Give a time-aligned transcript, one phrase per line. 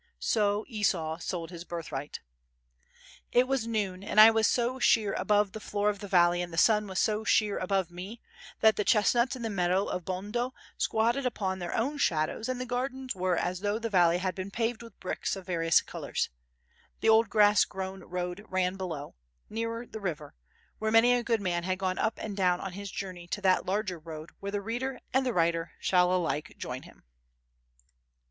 [0.17, 2.21] So Esau sold his birthright.
[3.31, 6.51] It was noon, and I was so sheer above the floor of the valley and
[6.51, 8.19] the sun was so sheer above me
[8.61, 12.65] that the chestnuts in the meadow of Bondo squatted upon their own shadows and the
[12.65, 16.29] gardens were as though the valley had been paved with bricks of various colours.
[17.01, 19.13] The old grass grown road ran below,
[19.51, 20.33] nearer the river,
[20.79, 23.67] where many a good man had gone up and down on his journey to that
[23.67, 27.03] larger road where the reader and the writer shall alike join him.